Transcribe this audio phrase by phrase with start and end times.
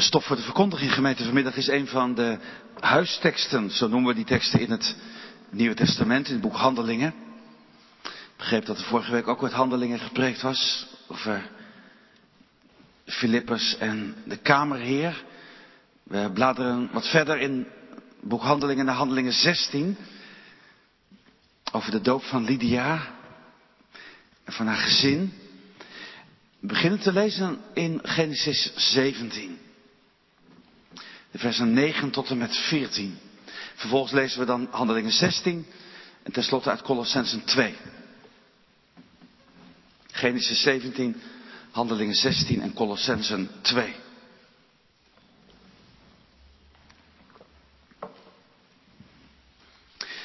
[0.00, 2.38] Stof voor de verkondiging gemeente vanmiddag is een van de
[2.78, 4.96] huisteksten, zo noemen we die teksten in het
[5.50, 7.14] Nieuwe Testament, in het boek Handelingen.
[8.02, 11.50] Ik begreep dat er vorige week ook wat Handelingen gepreekt was over
[13.06, 15.24] Filippus en de Kamerheer.
[16.02, 17.66] We bladeren wat verder in
[18.20, 19.96] boek Handelingen naar Handelingen 16
[21.72, 23.06] over de doop van Lydia
[24.44, 25.32] en van haar gezin.
[26.60, 29.68] We beginnen te lezen in Genesis 17.
[31.34, 33.18] Versen 9 tot en met 14.
[33.74, 35.66] Vervolgens lezen we dan Handelingen 16
[36.22, 37.76] en tenslotte uit Colossensen 2.
[40.12, 41.20] Genesis 17,
[41.70, 43.94] Handelingen 16 en Colossensen 2.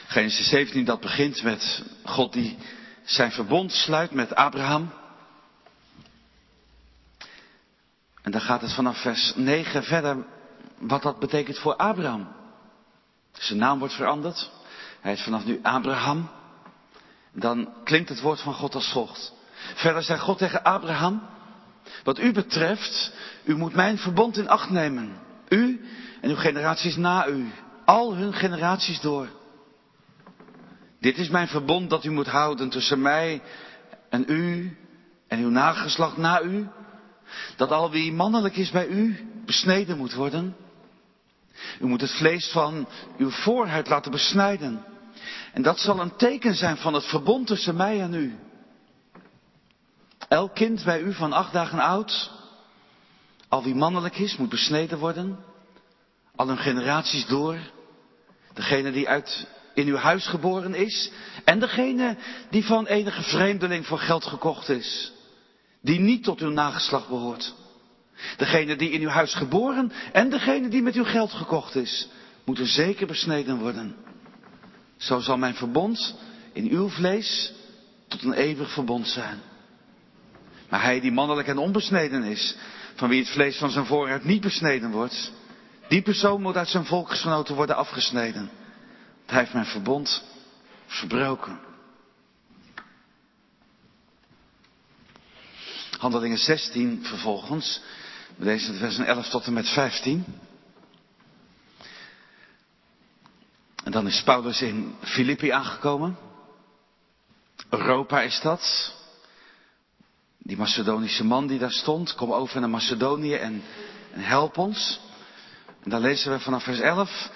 [0.07, 2.57] Genesis 17 dat begint met God die
[3.03, 4.93] zijn verbond sluit met Abraham.
[8.21, 10.25] En dan gaat het vanaf vers 9 verder
[10.87, 12.27] wat dat betekent voor Abraham.
[13.31, 14.51] Zijn naam wordt veranderd.
[15.01, 16.29] Hij is vanaf nu Abraham.
[17.31, 19.33] Dan klinkt het woord van God als volgt.
[19.75, 21.21] Verder zei God tegen Abraham,
[22.03, 25.19] wat u betreft, u moet mijn verbond in acht nemen.
[25.49, 25.85] U
[26.21, 27.51] en uw generaties na u.
[27.85, 29.27] Al hun generaties door.
[30.99, 33.41] Dit is mijn verbond dat u moet houden tussen mij
[34.09, 34.77] en u
[35.27, 36.67] en uw nageslacht na u.
[37.55, 40.55] Dat al wie mannelijk is bij u besneden moet worden.
[41.79, 44.85] U moet het vlees van uw voorhuid laten besnijden.
[45.53, 48.35] En dat zal een teken zijn van het verbond tussen mij en u.
[50.27, 52.31] Elk kind bij u van acht dagen oud,
[53.49, 55.39] al wie mannelijk is, moet besneden worden.
[56.35, 57.57] Al hun generaties door.
[58.53, 61.11] Degene die uit in uw huis geboren is.
[61.43, 62.17] En degene
[62.49, 65.11] die van enige vreemdeling voor geld gekocht is.
[65.81, 67.53] Die niet tot uw nageslacht behoort.
[68.37, 72.07] Degene die in uw huis geboren en degene die met uw geld gekocht is,
[72.45, 73.95] moeten zeker besneden worden.
[74.97, 76.15] Zo zal mijn verbond
[76.53, 77.53] in uw vlees
[78.07, 79.41] tot een eeuwig verbond zijn.
[80.69, 82.55] Maar hij die mannelijk en onbesneden is,
[82.95, 85.31] van wie het vlees van zijn voorraad niet besneden wordt,
[85.87, 88.49] die persoon moet uit zijn volksgenoten worden afgesneden.
[89.25, 90.23] Hij heeft mijn verbond
[90.85, 91.59] verbroken.
[95.97, 97.81] Handelingen 16 vervolgens.
[98.35, 100.25] We lezen het versen 11 tot en met 15.
[103.83, 106.17] En dan is Paulus in Filippi aangekomen.
[107.69, 108.93] Europa is dat.
[110.37, 113.63] Die Macedonische man die daar stond, kom over naar Macedonië en,
[114.13, 114.99] en help ons.
[115.83, 117.29] En dan lezen we vanaf vers 11.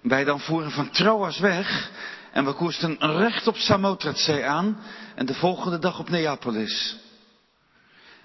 [0.00, 1.90] Wij dan voeren van Troas weg
[2.32, 4.80] en we koersten recht op Samothrace aan
[5.14, 6.96] en de volgende dag op Neapolis.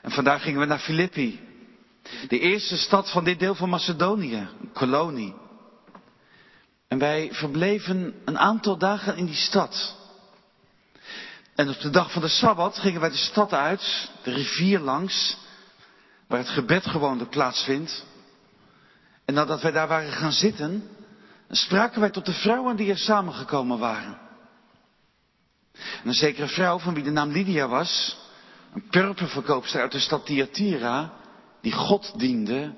[0.02, 1.50] En vandaar gingen we naar Filippi,
[2.28, 5.36] de eerste stad van dit deel van Macedonië, een kolonie.
[6.88, 9.96] En wij verbleven een aantal dagen in die stad.
[11.56, 15.38] En op de dag van de Sabbat gingen wij de stad uit, de rivier langs,
[16.28, 18.06] waar het gebed gewoonlijk plaatsvindt.
[19.26, 20.90] En nadat wij daar waren gaan zitten,
[21.50, 24.20] spraken wij tot de vrouwen die er samengekomen waren.
[25.74, 28.18] En een zekere vrouw, van wie de naam Lydia was,
[28.74, 31.14] een purperverkoopster uit de stad Thyatira,
[31.62, 32.74] die God diende,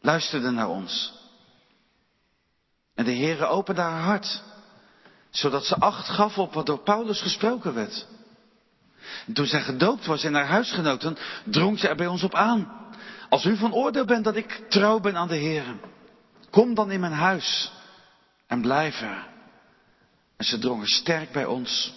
[0.00, 1.12] luisterde naar ons.
[2.94, 4.42] En de Heere opende haar hart,
[5.30, 8.06] zodat ze acht gaf op wat door Paulus gesproken werd.
[9.26, 12.78] En toen zij gedoopt was en haar huisgenoten, drong ze er bij ons op aan.
[13.28, 15.74] Als u van oordeel bent dat ik trouw ben aan de Heere,
[16.50, 17.72] kom dan in mijn huis
[18.46, 19.28] en blijf er.
[20.36, 21.92] En ze drongen sterk bij ons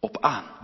[0.00, 0.59] op aan.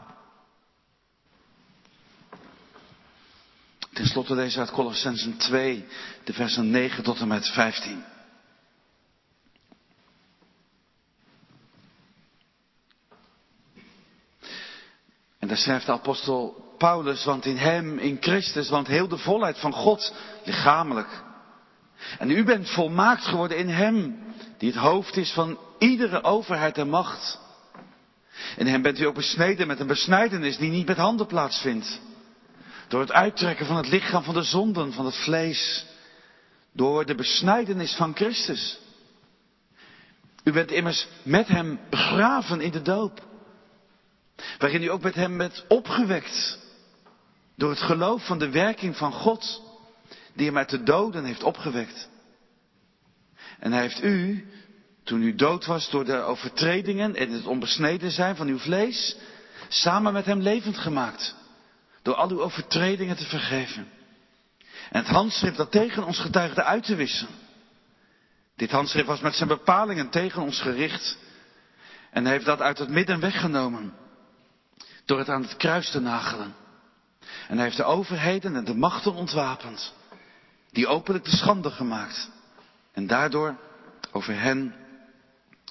[3.96, 5.86] Ten slotte deze uit Colossensen 2,
[6.24, 8.04] de versen 9 tot en met 15.
[15.38, 19.58] En daar schrijft de apostel Paulus, want in hem, in Christus, want heel de volheid
[19.58, 20.14] van God,
[20.44, 21.22] lichamelijk.
[22.18, 24.24] En u bent volmaakt geworden in hem,
[24.58, 27.38] die het hoofd is van iedere overheid en macht.
[28.56, 32.00] In hem bent u ook besneden met een besnijdenis die niet met handen plaatsvindt.
[32.88, 35.86] Door het uittrekken van het lichaam van de zonden, van het vlees.
[36.72, 38.78] Door de besnijdenis van Christus.
[40.44, 43.24] U bent immers met hem begraven in de doop.
[44.58, 46.58] Waarin u ook met hem bent opgewekt.
[47.56, 49.62] Door het geloof van de werking van God.
[50.34, 52.08] Die hem uit de doden heeft opgewekt.
[53.58, 54.46] En hij heeft u,
[55.04, 59.16] toen u dood was door de overtredingen en het onbesneden zijn van uw vlees,
[59.68, 61.34] samen met hem levend gemaakt.
[62.06, 63.88] Door al uw overtredingen te vergeven.
[64.90, 67.28] En het handschrift dat tegen ons getuigde uit te wissen.
[68.56, 71.18] Dit handschrift was met zijn bepalingen tegen ons gericht.
[72.10, 73.92] En heeft dat uit het midden weggenomen.
[75.04, 76.54] Door het aan het kruis te nagelen.
[77.48, 79.94] En heeft de overheden en de machten ontwapend.
[80.70, 82.30] Die openlijk de schande gemaakt.
[82.92, 83.56] En daardoor
[84.12, 84.74] over hen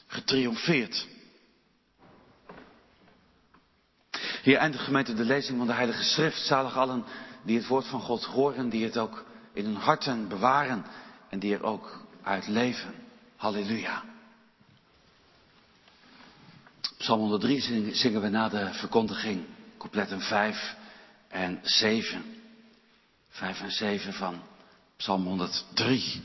[0.08, 1.08] getriomfeerd.
[4.46, 6.46] Hier eindigt gemeente de lezing van de Heilige Schrift.
[6.46, 7.04] Zalig allen
[7.44, 10.86] die het woord van God horen, die het ook in hun harten bewaren
[11.30, 12.94] en die er ook uit leven.
[13.36, 14.04] Halleluja.
[16.98, 19.46] Psalm 103 zingen we na de verkondiging,
[19.78, 20.76] coupletten 5
[21.28, 22.24] en 7.
[23.30, 24.42] 5 en 7 van
[24.98, 26.24] Psalm 103.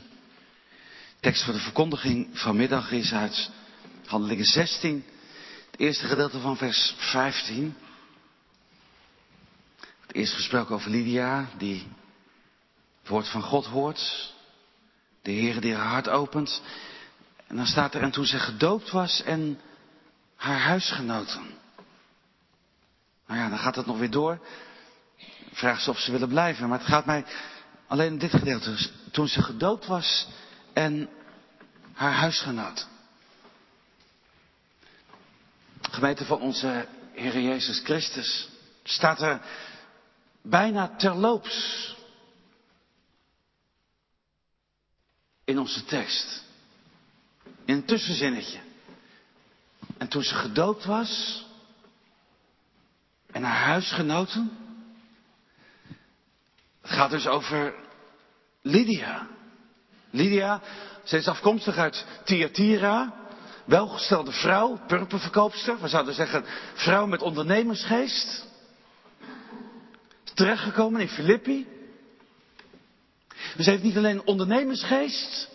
[1.19, 3.49] Tekst voor de verkondiging vanmiddag is uit
[4.05, 5.05] Handelingen 16,
[5.71, 7.75] het eerste gedeelte van vers 15.
[10.11, 11.87] Het eerste gesprek over Lydia, die
[12.99, 14.33] het woord van God hoort.
[15.21, 16.61] De Heer die haar hart opent.
[17.47, 19.59] En dan staat er, en toen ze gedoopt was en
[20.35, 21.41] haar huisgenoten.
[23.27, 24.39] Nou ja, dan gaat het nog weer door.
[25.51, 26.69] Vraagt ze of ze willen blijven.
[26.69, 27.25] Maar het gaat mij
[27.87, 28.89] alleen dit gedeelte.
[29.11, 30.27] Toen ze gedoopt was
[30.73, 31.09] en
[31.93, 32.87] haar huisgenoten.
[35.81, 38.49] Gemeente van onze Heer Jezus Christus.
[38.83, 39.41] Staat er
[40.41, 41.95] bijna terloops.
[45.43, 46.43] In onze tekst.
[47.65, 48.59] In een tussenzinnetje.
[49.97, 51.43] En toen ze gedoopt was.
[53.31, 54.57] En haar huisgenoten.
[56.81, 57.73] Het gaat dus over
[58.61, 59.27] Lydia.
[60.09, 60.61] Lydia,
[61.03, 63.13] zij is afkomstig uit Thyatira.
[63.65, 65.81] Welgestelde vrouw, purperverkoopster.
[65.81, 68.49] We zouden zeggen, vrouw met ondernemersgeest.
[70.33, 71.67] Terechtgekomen in Filippi.
[73.55, 75.49] Dus ze heeft niet alleen ondernemersgeest.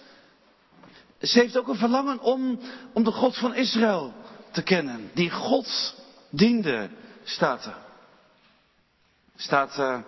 [1.20, 2.60] Ze heeft ook een verlangen om,
[2.92, 4.14] om de God van Israël
[4.52, 5.10] te kennen.
[5.14, 5.94] Die God
[6.30, 6.88] diende,
[7.24, 7.76] staat er.
[9.36, 9.98] Staat uh,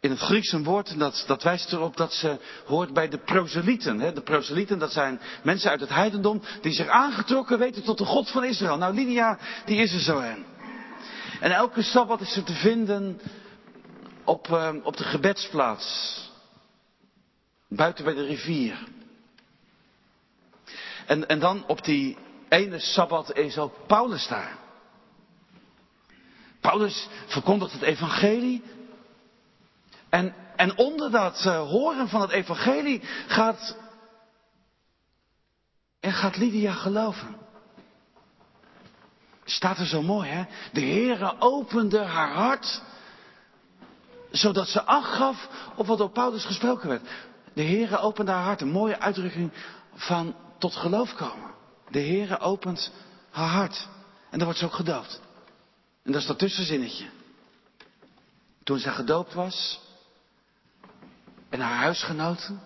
[0.00, 4.14] in het Grieks een woord, dat, dat wijst erop dat ze hoort bij de proselieten.
[4.14, 8.30] De proselieten, dat zijn mensen uit het heidendom die zich aangetrokken weten tot de God
[8.30, 8.76] van Israël.
[8.76, 10.44] Nou, Lydia, die is er zo een.
[11.40, 13.20] En elke sabbat is ze te vinden
[14.30, 16.18] op, uh, op de gebedsplaats.
[17.68, 18.88] Buiten bij de rivier.
[21.06, 22.16] En, en dan op die
[22.48, 24.58] ene sabbat is ook Paulus daar.
[26.60, 28.62] Paulus verkondigt het evangelie.
[30.08, 33.76] En, en onder dat uh, horen van het evangelie gaat,
[36.00, 37.36] en gaat Lydia geloven.
[39.44, 40.44] Staat er zo mooi, hè?
[40.72, 42.82] De Heere opende haar hart,
[44.30, 47.08] zodat ze acht gaf op wat door Paulus gesproken werd.
[47.52, 49.52] De Heere opende haar hart, een mooie uitdrukking
[49.94, 51.50] van tot geloof komen.
[51.90, 52.92] De Heere opent
[53.30, 53.88] haar hart.
[54.30, 55.20] En dan wordt ze ook gedoopt.
[56.02, 57.06] En dat is dat tussenzinnetje.
[58.64, 59.80] Toen zij gedoopt was.
[61.48, 62.60] En haar huisgenoten.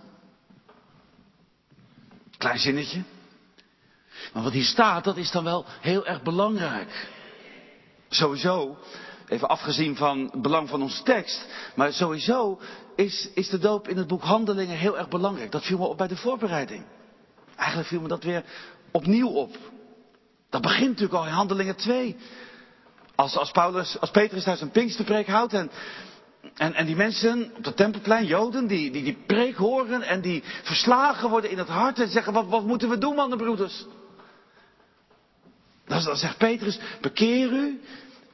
[2.39, 3.03] Klein zinnetje.
[4.33, 7.09] Maar wat hier staat, dat is dan wel heel erg belangrijk.
[8.09, 8.79] Sowieso,
[9.29, 12.61] even afgezien van het belang van onze tekst, maar sowieso
[12.97, 15.51] is, is de doop in het boek Handelingen heel erg belangrijk.
[15.51, 16.85] Dat viel me op bij de voorbereiding.
[17.57, 18.45] Eigenlijk viel me dat weer
[18.91, 19.57] opnieuw op.
[20.51, 22.17] Dat begint natuurlijk al in Handelingen 2.
[23.15, 25.71] Als, als, Paulus, als Petrus daar zijn Pinksterpreek houdt en,
[26.55, 30.43] en, en die mensen op het tempelplein, Joden, die, die die preek horen en die
[30.63, 33.87] verslagen worden in het hart en zeggen, wat, wat moeten we doen, mannenbroeders?
[35.87, 37.81] Dan, dan zegt Petrus, bekeer u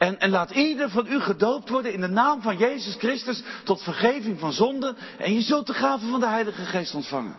[0.00, 3.82] en, en laat ieder van u gedoopt worden in de naam van Jezus Christus tot
[3.82, 7.36] vergeving van zonden en je zult de gave van de Heilige Geest ontvangen.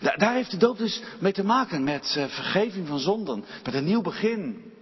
[0.00, 3.84] Daar heeft de doop dus mee te maken met uh, vergeving van zonden, met een
[3.84, 4.72] nieuw begin.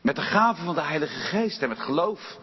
[0.00, 2.38] Met de gave van de Heilige Geest en met geloof.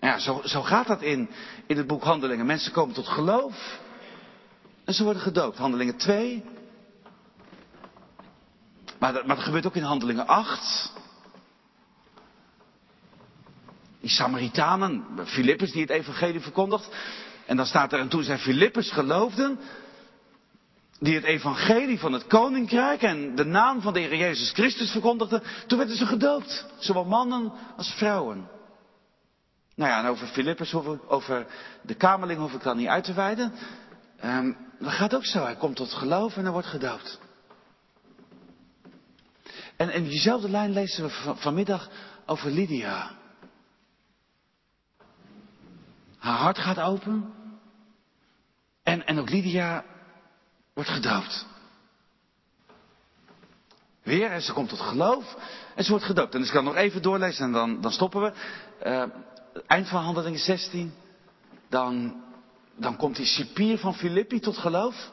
[0.00, 1.30] Ja, zo, zo gaat dat in,
[1.66, 2.46] in het boek Handelingen.
[2.46, 3.80] Mensen komen tot geloof
[4.84, 5.58] en ze worden gedoopt.
[5.58, 6.44] Handelingen 2.
[9.02, 10.92] Maar dat, gebeurt ook in Handelingen 8.
[14.00, 16.88] Die Samaritanen, Filippus die het evangelie verkondigt.
[17.46, 19.58] En dan staat er, en toen zij Filippus geloofden,
[20.98, 25.42] die het evangelie van het koninkrijk en de naam van de Heer Jezus Christus verkondigden,
[25.66, 26.66] toen werden ze gedoopt.
[26.78, 28.48] Zowel mannen als vrouwen.
[29.74, 30.74] Nou ja, en over Filippus,
[31.08, 31.46] over
[31.82, 33.52] de kamerling hoef ik dan niet uit te wijden.
[34.24, 35.44] Um, dat gaat ook zo.
[35.44, 37.21] Hij komt tot geloof en hij wordt gedoopt.
[39.76, 41.90] En in diezelfde lijn lezen we vanmiddag
[42.26, 43.10] over Lydia.
[46.18, 47.34] Haar hart gaat open.
[48.82, 49.84] En, en ook Lydia
[50.74, 51.46] wordt gedoopt.
[54.02, 55.36] Weer, en ze komt tot geloof
[55.74, 56.34] en ze wordt gedoopt.
[56.34, 58.32] En dus ik kan nog even doorlezen en dan, dan stoppen we.
[58.86, 59.04] Uh,
[59.66, 60.94] eind van handelingen 16.
[61.68, 62.22] Dan,
[62.76, 65.12] dan komt die cipier van Filippi tot geloof.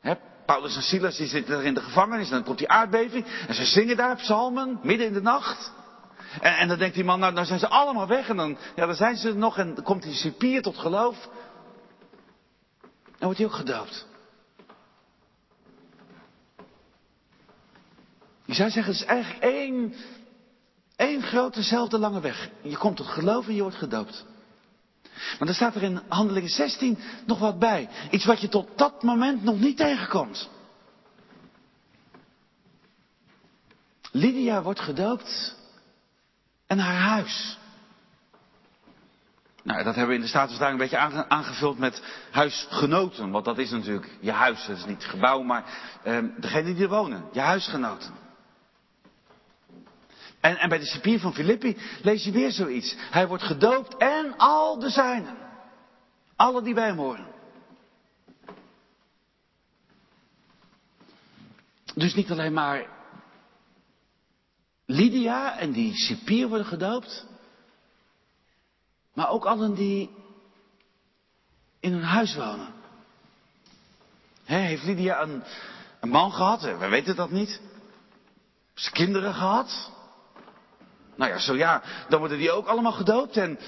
[0.00, 0.14] He,
[0.46, 3.26] Paulus en Silas die zitten er in de gevangenis en dan komt die aardbeving.
[3.48, 5.72] En ze zingen daar psalmen, midden in de nacht.
[6.40, 8.28] En, en dan denkt die man, nou, nou zijn ze allemaal weg.
[8.28, 11.28] En dan, ja, dan zijn ze er nog en dan komt die cipier tot geloof.
[13.18, 14.06] En wordt hij ook gedoopt.
[18.44, 19.94] Je zou zeggen, het is eigenlijk één,
[20.96, 22.50] één grote, lange weg.
[22.62, 24.24] Je komt tot geloof en je wordt gedoopt.
[25.38, 27.88] Maar dan staat er in Handelingen 16 nog wat bij.
[28.10, 30.48] Iets wat je tot dat moment nog niet tegenkomt.
[34.12, 35.56] Lydia wordt gedoopt
[36.66, 37.58] en haar huis.
[39.62, 43.30] Nou, dat hebben we in de status daar een beetje aangevuld met huisgenoten.
[43.30, 44.66] Want dat is natuurlijk je huis.
[44.66, 45.64] Dat is niet het gebouw, maar
[46.02, 47.24] eh, degene die er wonen.
[47.32, 48.25] Je huisgenoten.
[50.46, 52.94] En, en bij de cipier van Filippi lees je weer zoiets.
[52.98, 55.36] Hij wordt gedoopt en al de zijnen.
[56.36, 57.26] Alle die bij hem horen.
[61.94, 62.86] Dus niet alleen maar
[64.84, 67.26] Lydia en die cipier worden gedoopt.
[69.14, 70.10] Maar ook allen die
[71.80, 72.74] in hun huis wonen.
[74.44, 75.42] He, heeft Lydia een,
[76.00, 76.62] een man gehad?
[76.62, 77.60] We weten dat niet.
[78.74, 79.94] Ze kinderen gehad?
[81.16, 83.36] Nou ja, zo ja, dan worden die ook allemaal gedoopt.
[83.36, 83.58] En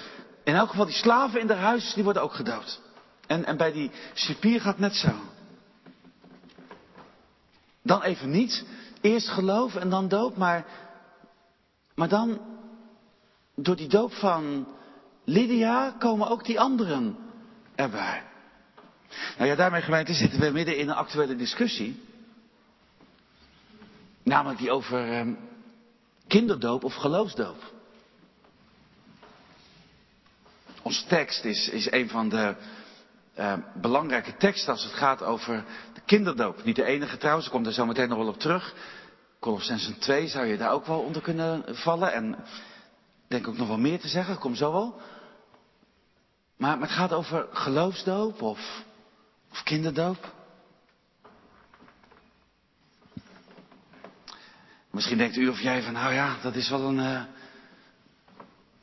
[0.44, 2.80] in elk geval die slaven in haar huis, die worden ook gedoopt.
[3.26, 5.10] En, en bij die cipier gaat net zo.
[7.82, 8.64] Dan even niet.
[9.00, 10.36] Eerst geloof en dan doop.
[10.36, 10.64] Maar,
[11.94, 12.40] maar dan,
[13.54, 14.68] door die doop van
[15.24, 17.16] Lydia, komen ook die anderen
[17.74, 18.22] erbij.
[19.36, 22.02] Nou ja, daarmee gemeente zitten we midden in een actuele discussie.
[24.22, 25.34] Namelijk die over ehm,
[26.28, 27.56] kinderdoop of geloofsdoop.
[30.82, 32.54] Onze tekst is, is een van de
[33.38, 36.64] uh, belangrijke teksten als het gaat over de kinderdoop.
[36.64, 38.74] Niet de enige trouwens, ik kom er zo meteen nog wel op terug.
[39.40, 42.12] Colossensen 2 zou je daar ook wel onder kunnen vallen.
[42.12, 42.36] En
[43.28, 45.00] denk ook nog wel meer te zeggen, ik kom zo wel.
[46.56, 48.84] Maar, maar het gaat over geloofsdoop of,
[49.50, 50.36] of kinderdoop.
[54.90, 57.22] Misschien denkt u of jij van, nou ja, dat is wel een, uh,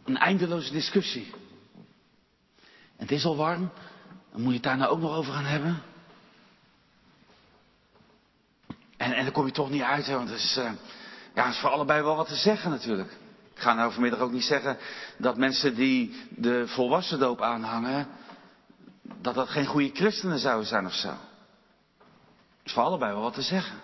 [0.04, 1.34] een eindeloze discussie.
[2.96, 3.72] Het is al warm,
[4.32, 5.82] dan moet je het daar nou ook nog over gaan hebben.
[8.98, 10.72] En, en dan kom je toch niet uit, hè, want het is, uh,
[11.34, 13.12] ja, is voor allebei wel wat te zeggen natuurlijk.
[13.54, 14.78] Ik ga nou vanmiddag ook niet zeggen
[15.18, 18.08] dat mensen die de volwassen doop aanhangen,
[19.02, 21.14] dat dat geen goede christenen zouden zijn of zo.
[22.64, 23.82] Is voor allebei wel wat te zeggen.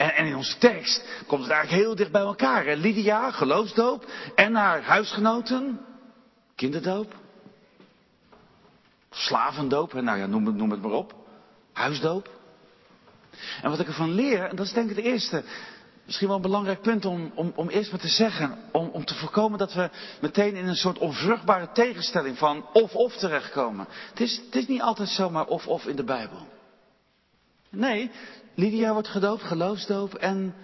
[0.00, 2.76] En, en, in onze tekst komt het eigenlijk heel dicht bij elkaar.
[2.76, 4.06] Lydia, geloofsdoop.
[4.34, 5.80] En haar huisgenoten,
[6.54, 7.14] kinderdoop.
[9.10, 11.14] Slavendoop, nou ja, noem het, noem het maar op.
[11.72, 12.30] Huisdoop.
[13.62, 15.42] En wat ik ervan leer, en dat is denk ik het eerste,
[16.04, 18.58] misschien wel een belangrijk punt om, om, om eerst maar te zeggen.
[18.72, 19.90] Om, om te voorkomen dat we
[20.20, 23.86] meteen in een soort onvruchtbare tegenstelling van of-of terechtkomen.
[24.10, 26.46] Het is, het is niet altijd zomaar of-of in de Bijbel.
[27.70, 28.10] Nee,
[28.60, 30.54] Lydia wordt gedoopt, geloofsdoop en,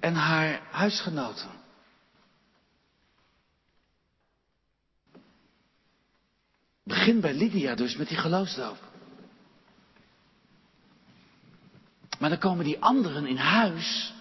[0.00, 1.50] en haar huisgenoten.
[6.82, 8.78] Begin bij Lydia dus met die geloofsdoop.
[12.18, 14.14] Maar dan komen die anderen in huis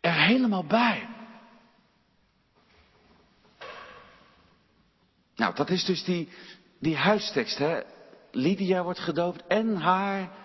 [0.00, 1.08] er helemaal bij.
[5.36, 6.28] Nou, dat is dus die,
[6.80, 7.80] die huistekst, hè.
[8.30, 10.44] Lydia wordt gedoopt en haar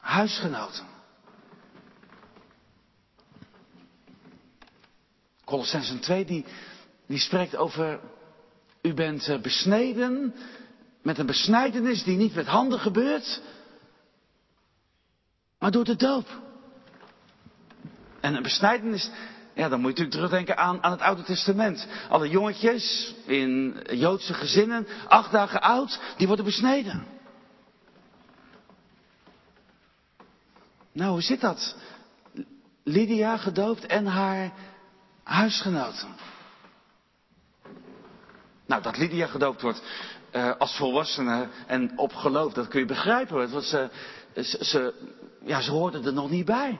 [0.00, 0.86] huisgenoten.
[5.44, 6.44] Colossensen 2 die,
[7.06, 8.00] die spreekt over
[8.82, 10.34] u bent eh, besneden
[11.02, 13.40] met een besnijdenis die niet met handen gebeurt,
[15.58, 16.40] maar door de doop.
[18.20, 19.10] En een besnijdenis,
[19.54, 21.86] ja, dan moet je natuurlijk terugdenken aan, aan het Oude Testament.
[22.08, 27.06] Alle jongetjes in Joodse gezinnen, acht dagen oud, die worden besneden.
[30.92, 31.76] Nou, hoe zit dat?
[32.84, 34.52] Lydia gedoopt en haar
[35.22, 36.08] huisgenoten.
[38.66, 39.82] Nou, dat Lydia gedoopt wordt
[40.32, 43.50] uh, als volwassene en op geloof, dat kun je begrijpen.
[43.50, 43.90] Want ze,
[44.34, 44.94] ze, ze,
[45.44, 46.78] ja, ze hoorden er nog niet bij.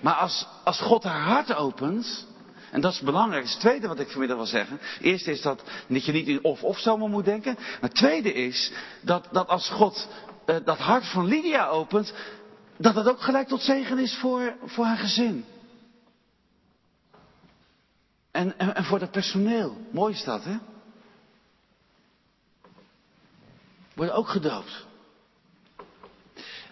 [0.00, 2.26] Maar als, als God haar hart opent
[2.70, 3.44] En dat is belangrijk.
[3.44, 4.80] Is het tweede wat ik vanmiddag wil zeggen.
[5.00, 7.54] Eerste is dat, dat je niet in of-of zomaar moet denken.
[7.54, 10.08] Maar het tweede is dat, dat als God
[10.46, 12.14] uh, dat hart van Lydia opent,
[12.76, 15.44] dat dat ook gelijk tot zegen is voor, voor haar gezin.
[18.30, 19.76] En, en, voor het personeel.
[19.90, 20.56] Mooi is dat, hè?
[23.94, 24.86] Worden ook gedoopt.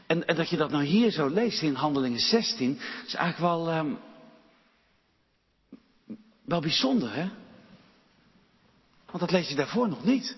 [0.06, 3.76] En, en, dat je dat nou hier zo leest in Handelingen 16, is eigenlijk wel,
[3.76, 3.98] um,
[6.44, 7.28] wel bijzonder, hè?
[9.06, 10.36] Want dat lees je daarvoor nog niet.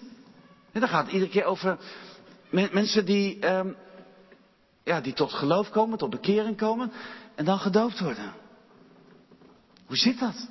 [0.72, 1.78] En dan gaat het iedere keer over
[2.54, 3.76] mensen die, um,
[4.84, 6.92] ja, die tot geloof komen, tot bekering komen
[7.34, 8.32] en dan gedoopt worden.
[9.86, 10.48] Hoe zit dat?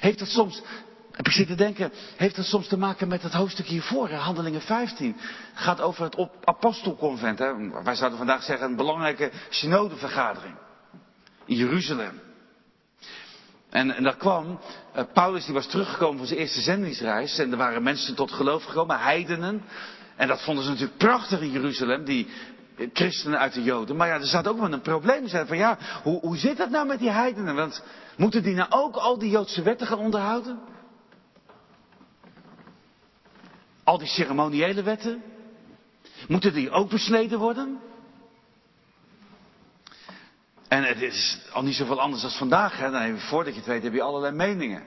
[0.00, 0.62] Heeft dat soms,
[1.10, 5.16] heb ik zitten denken, heeft dat soms te maken met het hoofdstuk hiervoor, Handelingen 15.
[5.16, 7.38] Het gaat over het apostelconvent.
[7.38, 7.70] Hè?
[7.82, 10.54] Wij zouden vandaag zeggen een belangrijke synodevergadering.
[11.44, 12.20] In Jeruzalem.
[13.70, 14.60] En, daar kwam,
[14.96, 17.38] uh, Paulus die was teruggekomen van zijn eerste zendingsreis.
[17.38, 19.62] En er waren mensen tot geloof gekomen, heidenen.
[20.16, 22.28] En dat vonden ze natuurlijk prachtig in Jeruzalem, die
[22.92, 23.96] christenen uit de Joden.
[23.96, 25.28] Maar ja, er zat ook wel een probleem.
[25.28, 27.54] Ze van ja, hoe, hoe zit dat nou met die heidenen?
[27.54, 27.82] Want
[28.16, 30.58] moeten die nou ook al die Joodse wetten gaan onderhouden?
[33.84, 35.22] Al die ceremoniële wetten?
[36.28, 37.80] Moeten die ook besneden worden?
[40.68, 42.78] En het is al niet zoveel anders dan vandaag.
[42.78, 42.90] Hè?
[42.90, 44.82] Dan voordat je het weet heb je allerlei meningen.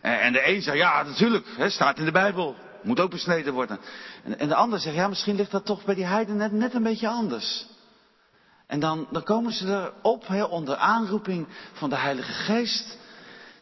[0.00, 2.56] En de een zegt, ja natuurlijk, hè, staat in de Bijbel.
[2.82, 3.78] Moet ook besneden worden.
[4.24, 6.82] En, en de ander zegt, ja misschien ligt dat toch bij die heiden net, een
[6.82, 7.66] beetje anders.
[8.66, 12.98] En dan, dan komen ze erop, onder aanroeping van de Heilige Geest,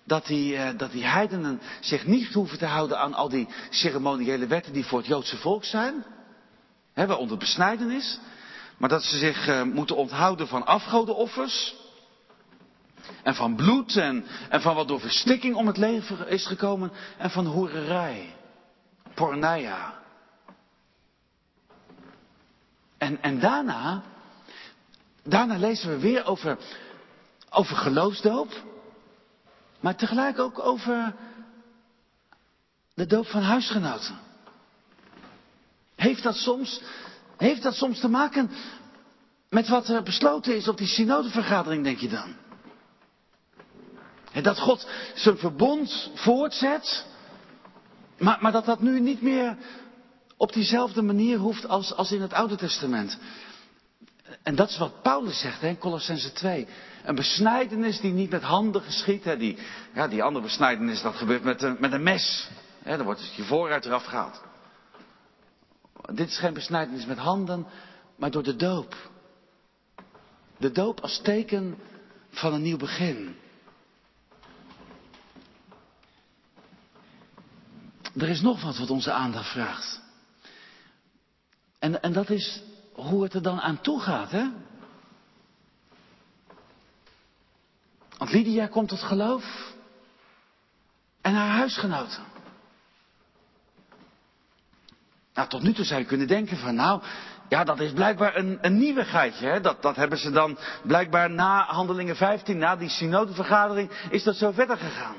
[0.04, 4.46] dat die, uh, dat die heidenen zich niet hoeven te houden aan al die ceremoniële
[4.46, 6.04] wetten die voor het Joodse volk zijn,
[6.92, 8.18] hè, waaronder besnijdenis,
[8.76, 11.74] maar dat ze zich uh, moeten onthouden van afgodenoffers
[13.22, 17.30] en van bloed en, en van wat door verstikking om het leven is gekomen en
[17.30, 18.34] van hoererij,
[19.18, 19.94] porneia.
[22.98, 24.02] En, en daarna,
[25.22, 26.58] daarna lezen we weer over,
[27.50, 28.62] over geloofsdoop.
[29.80, 31.14] Maar tegelijk ook over
[32.94, 34.18] de doop van huisgenoten.
[35.94, 36.82] Heeft dat soms,
[37.36, 38.50] heeft dat soms te maken
[39.48, 42.36] met wat er besloten is op die synodevergadering, denk je dan?
[44.32, 47.06] En dat God zijn verbond voortzet,
[48.18, 49.56] maar, maar dat dat nu niet meer
[50.36, 53.18] op diezelfde manier hoeft als, als in het Oude Testament.
[54.42, 56.66] En dat is wat Paulus zegt in Colossense 2.
[57.04, 59.24] Een besnijdenis die niet met handen geschiet.
[59.24, 59.58] Hè, die,
[59.94, 62.50] ja, die andere besnijdenis dat gebeurt met een, met een mes.
[62.82, 64.42] Hè, dan wordt je vooruit eraf gehaald.
[66.12, 67.66] Dit is geen besnijdenis met handen,
[68.16, 68.96] maar door de doop.
[70.56, 71.78] De doop als teken
[72.30, 73.36] van een nieuw begin.
[78.18, 80.00] Er is nog wat wat onze aandacht vraagt.
[81.78, 84.46] En, en dat is hoe het er dan aan toe gaat, hè?
[88.18, 89.72] Want Lydia komt tot geloof.
[91.20, 92.22] En haar huisgenoten.
[95.34, 97.02] Nou, tot nu toe zou je kunnen denken van, nou,
[97.48, 99.46] ja, dat is blijkbaar een, een nieuwigheidje.
[99.46, 99.60] Hè?
[99.60, 104.50] Dat, dat hebben ze dan blijkbaar na Handelingen 15, na die synodevergadering, is dat zo
[104.50, 105.16] verder gegaan.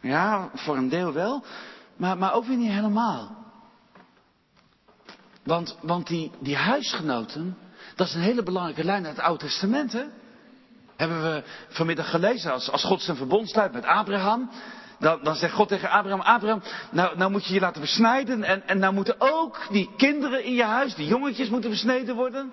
[0.00, 1.44] Ja, voor een deel wel,
[1.96, 3.36] maar, maar ook weer niet helemaal.
[5.48, 7.58] Want, want die, die huisgenoten,
[7.94, 9.92] dat is een hele belangrijke lijn uit het Oude Testament.
[9.92, 10.04] Hè?
[10.96, 12.52] Hebben we vanmiddag gelezen.
[12.52, 14.50] Als, als God zijn verbond sluit met Abraham.
[14.98, 18.42] Dan, dan zegt God tegen Abraham, Abraham, nou, nou moet je je laten besnijden.
[18.42, 22.52] En, en nou moeten ook die kinderen in je huis, die jongetjes moeten besneden worden.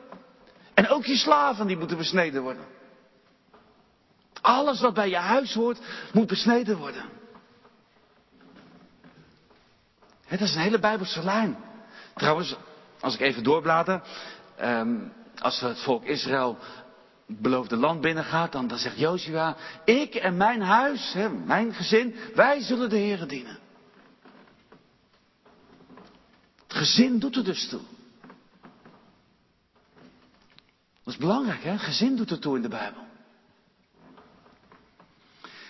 [0.74, 2.64] En ook je slaven, die moeten besneden worden.
[4.42, 5.80] Alles wat bij je huis hoort,
[6.14, 7.04] moet besneden worden.
[10.26, 11.58] Het is een hele Bijbelse lijn.
[12.16, 12.56] Trouwens,
[13.00, 14.02] als ik even doorblader.
[14.62, 16.58] Um, als het volk Israël
[17.28, 22.90] beloofde land binnengaat, dan, dan zegt Joshua, ik en mijn huis, mijn gezin, wij zullen
[22.90, 23.60] de Heeren dienen.
[26.68, 27.82] Het gezin doet er dus toe.
[31.04, 31.78] Dat is belangrijk, hè?
[31.78, 33.04] Gezin doet er toe in de Bijbel.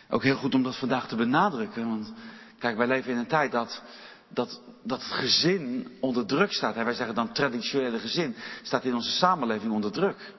[0.10, 2.13] Ook heel goed om dat vandaag te benadrukken, want
[2.60, 3.82] kijk, wij leven in een tijd dat
[4.28, 6.76] dat, dat het gezin onder druk staat.
[6.76, 8.36] Wij zeggen dan traditionele gezin.
[8.62, 10.34] Staat in onze samenleving onder druk.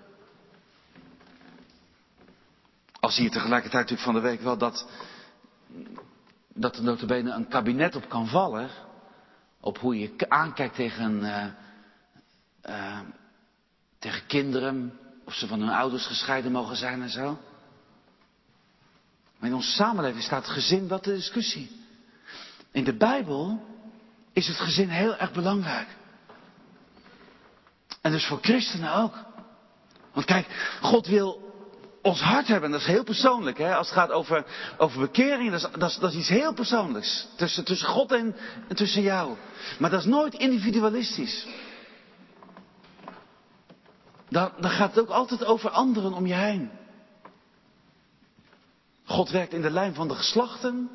[3.01, 4.89] Al zie je tegelijkertijd natuurlijk van de week wel dat,
[6.55, 8.71] dat er notabene een kabinet op kan vallen.
[9.61, 11.47] Op hoe je aankijkt tegen, uh,
[12.69, 13.01] uh,
[13.99, 14.99] tegen kinderen.
[15.25, 17.39] Of ze van hun ouders gescheiden mogen zijn en zo.
[19.39, 21.85] Maar in onze samenleving staat het gezin wel ter discussie.
[22.71, 23.61] In de Bijbel
[24.37, 25.89] is het gezin heel erg belangrijk.
[28.01, 29.15] En dus voor christenen ook.
[30.13, 31.53] Want kijk, God wil
[32.03, 32.71] ons hart hebben.
[32.71, 33.59] Dat is heel persoonlijk.
[33.59, 33.75] Hè?
[33.75, 34.45] Als het gaat over,
[34.79, 37.27] over bekering, dat is, dat, is, iets heel persoonlijks.
[37.37, 38.37] Tussen, tussen God en,
[38.69, 39.37] en tussen jou.
[39.79, 41.47] Maar dat is nooit individualistisch.
[44.29, 46.71] Dan, dan gaat het ook altijd over anderen om je heen.
[49.05, 50.91] God werkt in de lijn van de geslachten.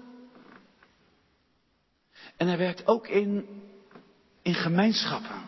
[2.42, 3.46] En hij werkt ook in,
[4.42, 5.42] in gemeenschappen.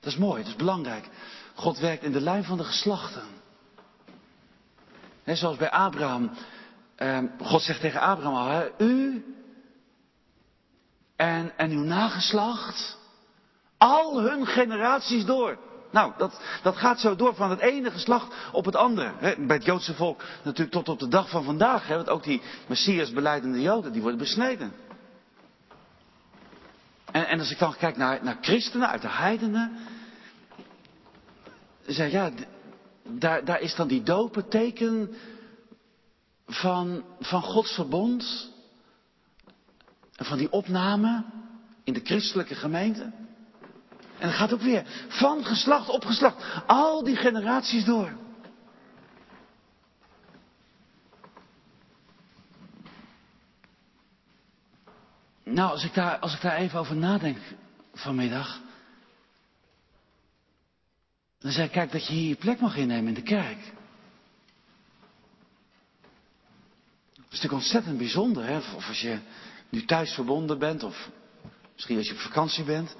[0.00, 1.08] Dat is mooi, dat is belangrijk.
[1.54, 3.22] God werkt in de lijn van de geslachten.
[5.22, 6.30] He, zoals bij Abraham.
[6.96, 9.24] Eh, God zegt tegen Abraham al, u
[11.16, 12.98] en, en uw nageslacht,
[13.78, 15.58] al hun generaties door.
[15.90, 19.12] Nou, dat, dat gaat zo door van het ene geslacht op het andere.
[19.38, 21.88] bij het Joodse volk natuurlijk tot op de dag van vandaag.
[21.88, 24.72] want ook die Messias beleidende Joden, die worden besneden.
[27.12, 29.78] En, en als ik dan kijk naar, naar christenen uit de heidenen.
[31.86, 32.30] Zeg ja,
[33.08, 35.14] daar, daar is dan die dopen teken
[36.46, 38.52] van, van Gods verbond.
[40.16, 41.24] En van die opname
[41.84, 43.12] in de christelijke gemeente.
[44.20, 46.44] En het gaat ook weer van geslacht op geslacht.
[46.66, 48.12] Al die generaties door.
[55.44, 57.38] Nou, als ik daar, als ik daar even over nadenk
[57.94, 58.60] vanmiddag.
[61.38, 63.58] Dan zeg ik, kijk, dat je hier je plek mag innemen in de kerk.
[67.14, 68.56] Dat is natuurlijk ontzettend bijzonder, hè?
[68.56, 69.18] Of als je
[69.68, 71.10] nu thuis verbonden bent, of
[71.74, 72.96] misschien als je op vakantie bent.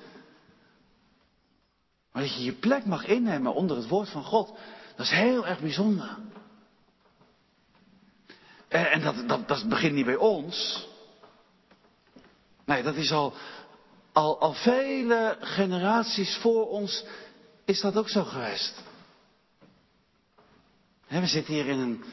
[2.12, 4.58] Maar dat je je plek mag innemen onder het woord van God,
[4.96, 6.18] dat is heel erg bijzonder.
[8.68, 10.88] En dat, dat, dat begint niet bij ons.
[12.64, 13.34] Nee, dat is al,
[14.12, 17.04] al, al vele generaties voor ons
[17.64, 18.82] is dat ook zo geweest.
[21.08, 22.04] we zitten hier in een,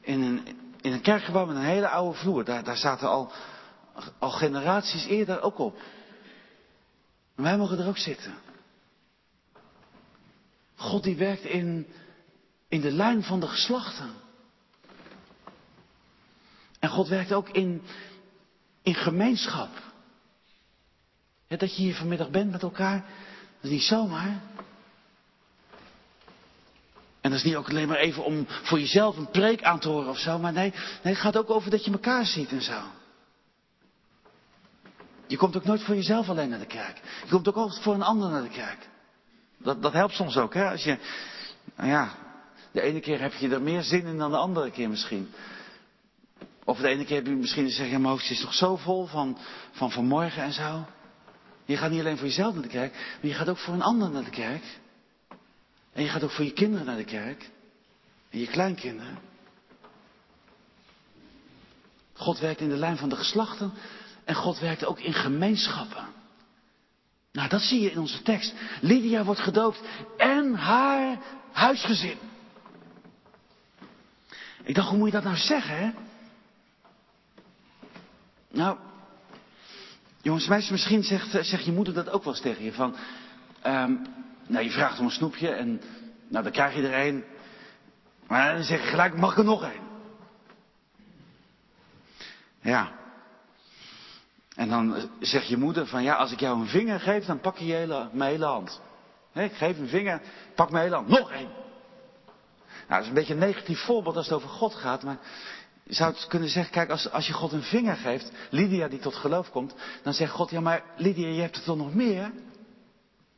[0.00, 0.46] in, een,
[0.80, 2.44] in een kerkgebouw met een hele oude vloer.
[2.44, 3.32] Daar, daar zaten al,
[4.18, 5.78] al generaties eerder ook op.
[7.34, 8.34] Wij mogen er ook zitten.
[10.76, 11.86] God die werkt in,
[12.68, 14.10] in de lijn van de geslachten.
[16.78, 17.82] En God werkt ook in,
[18.82, 19.70] in gemeenschap.
[21.48, 24.42] dat je hier vanmiddag bent met elkaar, dat is niet zomaar.
[27.20, 29.88] En dat is niet ook alleen maar even om voor jezelf een preek aan te
[29.88, 32.62] horen of zo, maar nee, nee het gaat ook over dat je elkaar ziet en
[32.62, 32.82] zo.
[35.26, 37.00] Je komt ook nooit voor jezelf alleen naar de kerk.
[37.24, 38.88] Je komt ook altijd voor een ander naar de kerk.
[39.64, 40.70] Dat, dat helpt soms ook, hè?
[40.70, 40.98] Als je,
[41.76, 42.14] nou ja,
[42.70, 45.30] de ene keer heb je er meer zin in dan de andere keer misschien.
[46.64, 49.06] Of de ene keer heb je misschien zeg je, mijn hoofd is toch zo vol
[49.06, 49.38] van,
[49.72, 50.86] van vanmorgen en zo.
[51.64, 53.82] Je gaat niet alleen voor jezelf naar de kerk, maar je gaat ook voor een
[53.82, 54.62] ander naar de kerk.
[55.92, 57.50] En je gaat ook voor je kinderen naar de kerk.
[58.30, 59.18] En je kleinkinderen.
[62.12, 63.72] God werkt in de lijn van de geslachten.
[64.24, 66.06] En God werkt ook in gemeenschappen.
[67.34, 68.54] Nou, dat zie je in onze tekst.
[68.80, 69.80] Lydia wordt gedoopt
[70.16, 71.18] en haar
[71.52, 72.18] huisgezin.
[74.62, 75.90] Ik dacht, hoe moet je dat nou zeggen, hè?
[78.50, 78.78] Nou,
[80.22, 82.72] jongens, meisjes, misschien zegt, zegt je moeder dat ook wel eens tegen je.
[82.72, 82.96] Van,
[83.66, 84.06] um,
[84.46, 85.80] nou, je vraagt om een snoepje en
[86.28, 87.24] nou, dan krijg je er een.
[88.26, 89.80] Maar dan zeg je gelijk, mag er nog een?
[92.60, 92.92] Ja.
[94.54, 97.56] En dan zegt je moeder van, ja, als ik jou een vinger geef, dan pak
[97.56, 98.80] je, je hele, mijn hele hand.
[99.32, 100.22] ik geef een vinger,
[100.54, 101.08] pak mijn hele hand.
[101.08, 101.50] Nog één.
[102.88, 105.18] Nou, dat is een beetje een negatief voorbeeld als het over God gaat, maar
[105.82, 108.98] je zou het kunnen zeggen, kijk, als, als je God een vinger geeft, Lydia die
[108.98, 112.32] tot geloof komt, dan zegt God, ja maar Lydia, je hebt er toch nog meer?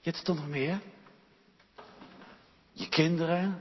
[0.00, 0.80] Je hebt er toch nog meer?
[2.72, 3.60] Je kinderen,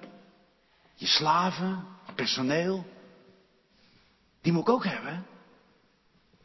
[0.94, 2.86] je slaven, personeel.
[4.42, 5.26] Die moet ik ook hebben.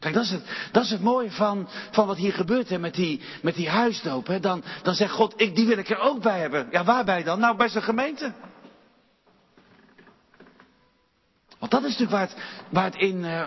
[0.00, 3.20] Kijk, dat is het, dat is mooie van, van wat hier gebeurt hè, met, die,
[3.42, 4.26] met die huisdoop.
[4.26, 4.40] Hè.
[4.40, 6.68] Dan, dan zegt God, ik, die wil ik er ook bij hebben.
[6.70, 7.40] Ja, waarbij dan?
[7.40, 8.32] Nou, bij zijn gemeente.
[11.58, 12.36] Want dat is natuurlijk waar het,
[12.70, 13.46] waar het in, uh,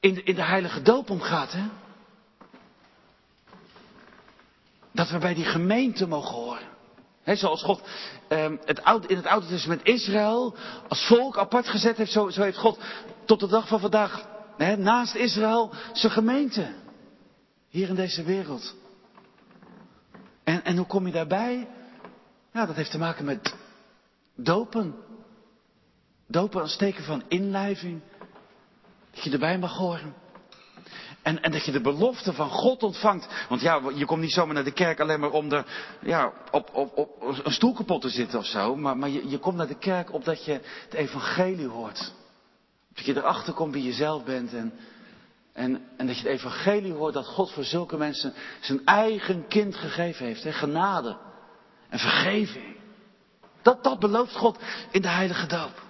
[0.00, 1.52] in, in de heilige doop om gaat.
[1.52, 1.64] Hè?
[4.92, 6.68] Dat we bij die gemeente mogen horen.
[7.24, 7.82] Zoals God
[8.28, 10.54] um, het in het Oude Testament Israël
[10.88, 12.78] als volk apart gezet heeft, zo, zo heeft God
[13.24, 14.29] tot de dag van vandaag
[14.68, 16.74] naast Israël zijn gemeente.
[17.68, 18.74] Hier in deze wereld.
[20.44, 21.68] En, en hoe kom je daarbij?
[22.52, 23.54] Ja, dat heeft te maken met
[24.34, 24.94] dopen.
[26.26, 28.00] Dopen als teken van inlijving.
[29.10, 30.14] Dat je erbij mag horen.
[31.22, 33.46] En, en dat je de belofte van God ontvangt.
[33.48, 35.66] Want ja, je komt niet zomaar naar de kerk alleen maar om er
[36.00, 38.76] ja, op, op, op een stoel kapot te zitten of zo.
[38.76, 42.12] Maar, maar je, je komt naar de kerk opdat je het evangelie hoort.
[43.06, 44.54] Dat je erachter komt wie je zelf bent.
[44.54, 44.72] En,
[45.52, 49.76] en, en dat je het evangelie hoort dat God voor zulke mensen zijn eigen kind
[49.76, 50.42] gegeven heeft.
[50.42, 50.52] Hè?
[50.52, 51.16] Genade
[51.88, 52.76] en vergeving.
[53.62, 54.58] Dat, dat belooft God
[54.90, 55.82] in de heilige doop.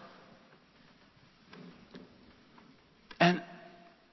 [3.17, 3.45] En,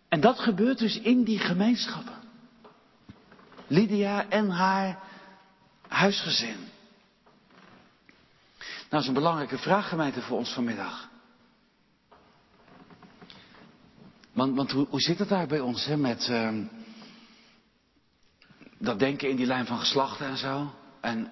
[0.09, 2.15] en dat gebeurt dus in die gemeenschappen.
[3.67, 4.99] Lydia en haar
[5.87, 6.69] huisgezin.
[8.57, 11.06] Nou, dat is een belangrijke vraag, gemeente, voor ons vanmiddag.
[14.37, 16.57] Want, want hoe, hoe, zit het daar bij ons, hè, met uh,
[18.77, 20.73] dat denken in die lijn van geslachten en zo?
[21.01, 21.31] En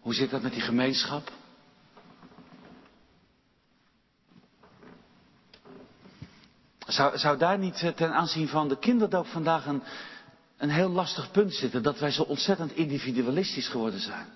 [0.00, 1.32] hoe zit dat met die gemeenschap?
[6.86, 9.82] Zou, zou daar niet eh, ten aanzien van de kinderdoop vandaag een,
[10.56, 11.82] een heel lastig punt zitten?
[11.82, 14.26] Dat wij zo ontzettend individualistisch geworden zijn.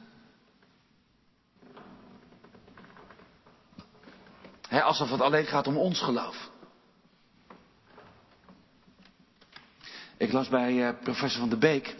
[4.68, 6.52] He, alsof het alleen gaat om ons geloof.
[10.16, 11.96] Ik las bij uh, professor van de Beek.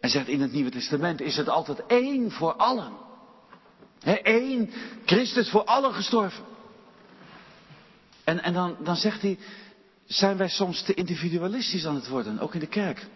[0.00, 2.92] En zegt in het Nieuwe Testament is het altijd één voor allen.
[4.22, 4.72] Eén
[5.04, 6.44] Christus voor allen gestorven.
[8.24, 9.38] En, en dan, dan zegt hij,
[10.06, 13.06] zijn wij soms te individualistisch aan het worden, ook in de kerk.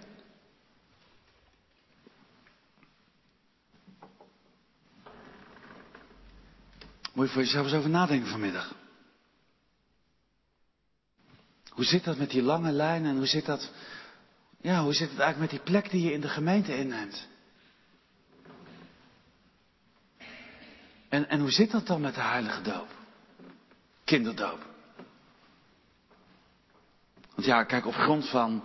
[7.13, 8.75] Moet je voor jezelf eens over nadenken vanmiddag.
[11.69, 13.71] Hoe zit dat met die lange lijn en hoe zit dat,
[14.65, 17.29] ja, hoe zit het eigenlijk met die plek die je in de gemeente inneemt?
[21.09, 22.89] En, en hoe zit dat dan met de heilige doop?
[24.05, 24.67] Kinderdoop.
[27.35, 28.65] Want ja, kijk, op grond van,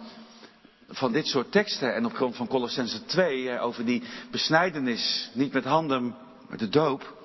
[0.87, 5.53] van dit soort teksten en op grond van Colossense 2 eh, over die besnijdenis, niet
[5.53, 6.15] met handen,
[6.49, 7.17] maar de doop,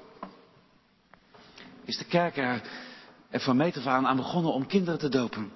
[1.85, 2.63] is de kerk er,
[3.31, 5.53] van meet af aan aan begonnen om kinderen te dopen.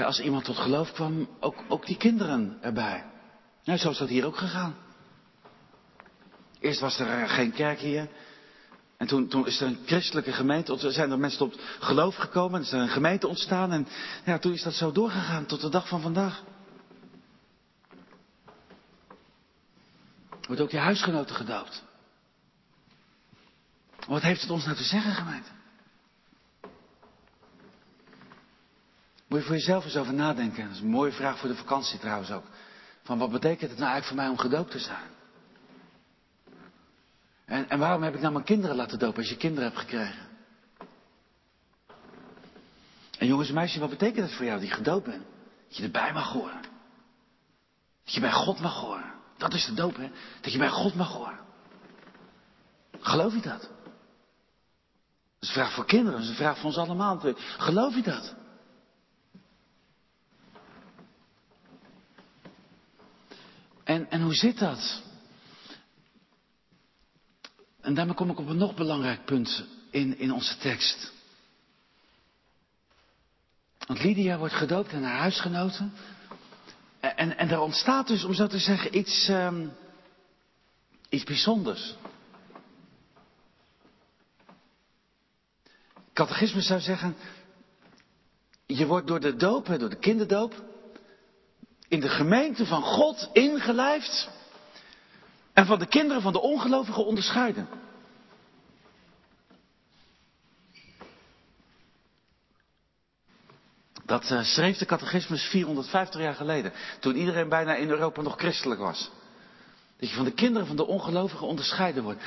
[0.00, 3.04] Als iemand tot geloof kwam, ook, ook die kinderen erbij.
[3.64, 4.74] Nou, zo is dat hier ook gegaan.
[6.60, 8.08] Eerst was er geen kerk hier.
[8.96, 12.60] En toen, toen is er een christelijke gemeente, er zijn er mensen tot geloof gekomen,
[12.60, 13.88] is er een gemeente ontstaan en
[14.24, 16.42] ja, toen is dat zo doorgegaan tot de dag van vandaag.
[20.46, 21.84] Wordt ook je huisgenoten gedoopt.
[24.06, 25.50] Wat heeft het ons nou te zeggen, gemeente?
[29.32, 30.64] Moet je voor jezelf eens over nadenken.
[30.64, 32.44] Dat is een mooie vraag voor de vakantie trouwens ook.
[33.02, 35.10] Van wat betekent het nou eigenlijk voor mij om gedoopt te zijn?
[37.44, 40.28] En, en waarom heb ik nou mijn kinderen laten dopen als je kinderen hebt gekregen?
[43.18, 45.24] En jongens en meisjes, wat betekent het voor jou die gedoopt bent?
[45.68, 46.62] Dat je erbij mag horen.
[48.04, 49.12] Dat je bij God mag horen.
[49.36, 50.10] Dat is de doop, hè?
[50.40, 51.38] Dat je bij God mag horen.
[53.00, 53.60] Geloof je dat?
[53.60, 53.70] Dat
[55.40, 57.20] is een vraag voor kinderen, dat is een vraag voor ons allemaal.
[57.58, 58.40] Geloof je dat?
[63.84, 65.02] En, en hoe zit dat?
[67.80, 71.12] En daarmee kom ik op een nog belangrijk punt in, in onze tekst.
[73.86, 75.92] Want Lydia wordt gedoopt en haar huisgenoten.
[77.00, 79.72] En, en, er ontstaat dus, om zo te zeggen, iets, um,
[81.08, 81.94] iets bijzonders.
[86.12, 87.16] Catechisme zou zeggen,
[88.66, 90.71] je wordt door de doop, door de kinderdoop,
[91.92, 94.28] in de gemeente van God ingelijfd
[95.52, 97.68] en van de kinderen van de ongelovigen onderscheiden.
[104.04, 108.80] Dat uh, schreef de catechismus 450 jaar geleden, toen iedereen bijna in Europa nog christelijk
[108.80, 109.10] was.
[109.98, 112.22] Dat je van de kinderen van de ongelovigen onderscheiden wordt.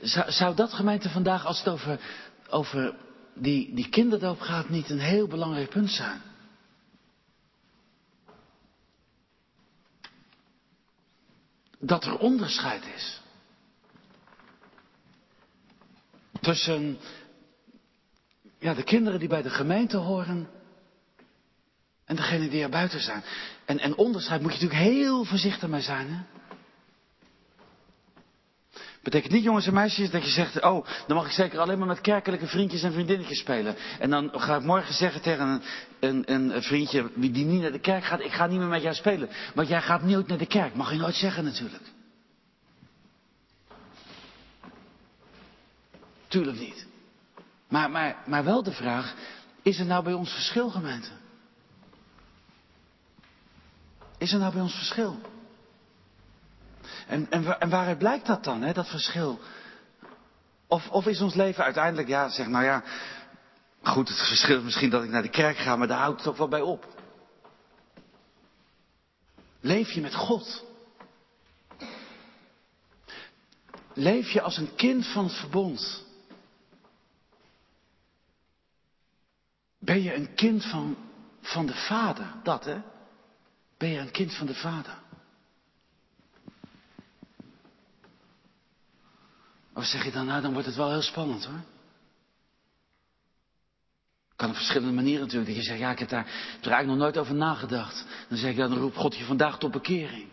[0.00, 2.00] Zou, zou dat gemeente vandaag, als het over,
[2.50, 2.94] over
[3.34, 6.29] die, die kinderdoop gaat, niet een heel belangrijk punt zijn?
[11.80, 13.20] Dat er onderscheid is.
[16.40, 16.98] Tussen
[18.58, 20.48] ja, de kinderen die bij de gemeente horen
[22.04, 23.22] en degenen die er buiten zijn.
[23.64, 26.08] En, en onderscheid moet je natuurlijk heel voorzichtig mee zijn.
[26.08, 26.39] Hè?
[29.02, 31.86] Betekent niet, jongens en meisjes, dat je zegt, oh, dan mag ik zeker alleen maar
[31.86, 33.76] met kerkelijke vriendjes en vriendinnetjes spelen.
[33.98, 35.62] En dan ga ik morgen zeggen tegen
[36.00, 38.82] een, een, een vriendje die niet naar de kerk gaat, ik ga niet meer met
[38.82, 39.28] jou spelen.
[39.54, 40.74] Want jij gaat nooit naar de kerk.
[40.74, 41.82] Mag je nooit zeggen natuurlijk.
[46.28, 46.86] Tuurlijk niet.
[47.68, 49.14] Maar, maar, maar wel de vraag,
[49.62, 51.10] is er nou bij ons verschil, gemeente?
[54.18, 55.20] Is er nou bij ons verschil?
[57.10, 59.40] En, en, waaruit blijkt dat dan, hè, dat verschil?
[60.66, 62.82] Of, of is ons leven uiteindelijk, ja, zeg nou ja,
[63.82, 66.28] goed, het verschil is misschien dat ik naar de kerk ga, maar daar houdt het
[66.28, 66.86] ook wel bij op.
[69.60, 70.64] Leef je met God?
[73.94, 76.04] Leef je als een kind van het verbond?
[79.78, 80.96] Ben je een kind van,
[81.40, 82.34] van de Vader?
[82.42, 82.80] Dat hè?
[83.76, 84.98] Ben je een kind van de Vader?
[89.80, 91.60] Of zeg je dan, nou dan wordt het wel heel spannend hoor.
[94.36, 95.48] Kan op verschillende manieren natuurlijk.
[95.48, 98.06] Dat je zegt, ja ik heb daar, heb eigenlijk nog nooit over nagedacht.
[98.28, 100.28] Dan zeg ik, dan roep God je vandaag tot bekering.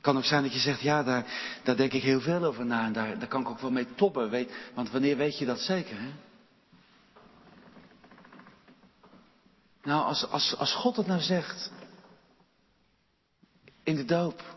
[0.00, 1.26] Kan ook zijn dat je zegt, ja daar,
[1.62, 2.84] daar denk ik heel veel over na.
[2.84, 4.30] En daar, daar kan ik ook wel mee toppen.
[4.30, 6.12] Weet, want wanneer weet je dat zeker hè?
[9.82, 11.72] Nou, als, als, als God het nou zegt,
[13.82, 14.56] in de doop,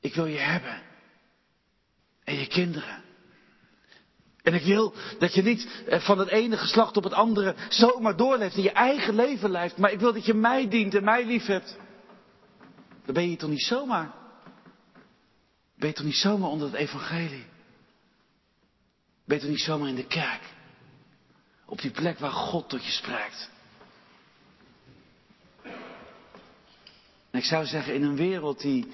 [0.00, 0.82] ik wil je hebben.
[2.24, 3.03] En je kinderen.
[4.44, 8.16] En ik wil dat je niet eh, van het ene geslacht op het andere zomaar
[8.16, 9.76] doorleeft en je eigen leven leeft.
[9.76, 11.76] Maar ik wil dat je mij dient en mij lief hebt.
[13.04, 14.14] Dan ben je toch niet zomaar.
[15.76, 17.44] Ben je toch niet zomaar onder het evangelie.
[19.24, 20.42] Ben je toch niet zomaar in de kerk.
[21.66, 23.50] Op die plek waar God tot je spreekt.
[27.30, 28.86] En ik zou zeggen, in een wereld die,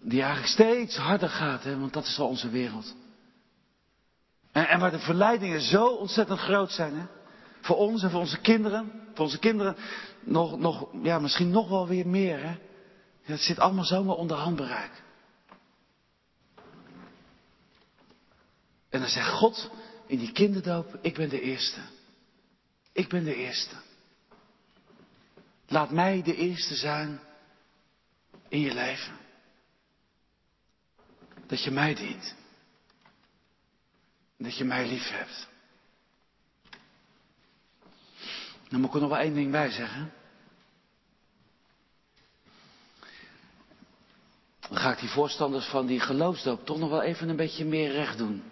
[0.00, 2.94] die eigenlijk steeds harder gaat, hè, want dat is al onze wereld.
[4.58, 7.06] En, en waar de verleidingen zo ontzettend groot zijn, hè,
[7.60, 9.76] voor ons en voor onze kinderen, voor onze kinderen
[10.20, 12.56] nog, nog, ja, misschien nog wel weer meer, hè.
[13.36, 15.02] Zit allemaal zomaar onder handbereik.
[18.88, 19.70] En dan zegt God
[20.06, 21.80] in die kinderdoop, ik ben de eerste.
[22.92, 23.74] Ik ben de eerste.
[25.66, 27.20] Laat mij de eerste zijn
[28.48, 29.16] in je leven.
[31.46, 32.37] Dat je mij dient.
[34.38, 35.48] Dat je mij lief hebt.
[38.68, 40.12] Dan moet ik er nog wel één ding bij zeggen.
[44.68, 47.92] Dan ga ik die voorstanders van die geloofsdoop toch nog wel even een beetje meer
[47.92, 48.42] recht doen.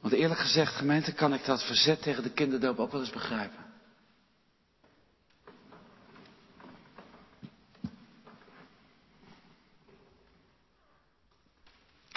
[0.00, 3.67] Want eerlijk gezegd, gemeente, kan ik dat verzet tegen de kinderdoop ook wel eens begrijpen.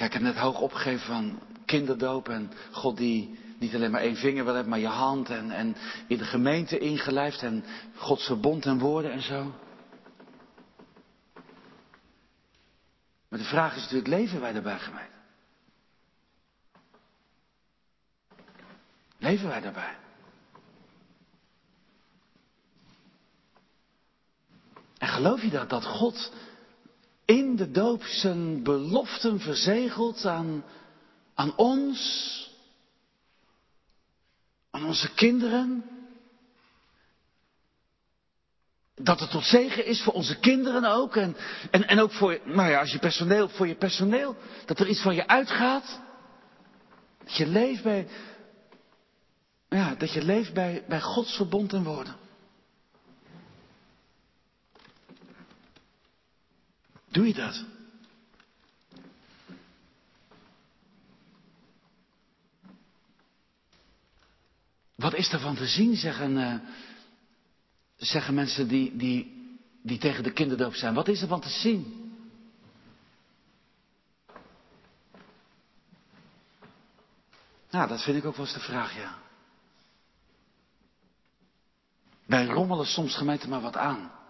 [0.02, 4.16] Kijk, ik heb net hoog opgegeven van kinderdoop en God die niet alleen maar één
[4.16, 5.76] vinger wil hebben, maar je hand en, en
[6.08, 9.56] in de gemeente ingelijfd en Gods verbond en woorden en zo.
[13.30, 15.12] Maar de vraag is natuurlijk, leven wij daarbij gemeente?
[19.18, 19.98] Leven wij daarbij?
[24.98, 26.32] En geloof je dat, dat God
[27.32, 30.64] in de doop zijn beloften verzegelt aan,
[31.34, 32.50] aan ons,
[34.72, 35.84] aan onze kinderen?
[38.96, 41.16] Dat het tot zegen is voor onze kinderen ook.
[41.16, 41.36] En,
[41.72, 44.36] en, en ook voor, nou ja, als je personeel, voor je personeel.
[44.66, 46.00] Dat er iets van je uitgaat.
[47.24, 48.08] Dat je leeft bij,
[49.70, 52.16] ja, dat je leeft bij, bij Gods verbond en woorden.
[57.12, 57.66] Doe je dat?
[64.96, 66.56] Wat is daarvan te zien, zeggen, uh,
[67.98, 69.50] zeggen mensen die, die,
[69.82, 70.94] die tegen de kinderdoop zijn.
[70.94, 72.14] Wat is er van te zien?
[77.70, 79.20] Nou, dat vind ik ook wel eens de vraag, ja.
[82.26, 84.21] Wij rommelen soms gemeente maar wat aan.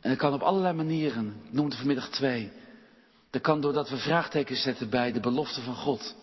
[0.00, 1.42] En dat kan op allerlei manieren.
[1.44, 2.52] Ik noemde vanmiddag twee.
[3.30, 6.16] Dat kan doordat we vraagtekens zetten bij de belofte van God.